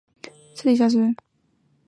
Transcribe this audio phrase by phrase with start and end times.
[0.23, 1.15] 太平湖已彻底消失。